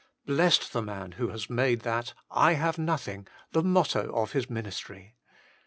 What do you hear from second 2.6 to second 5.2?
nothing," the motto of his ministry.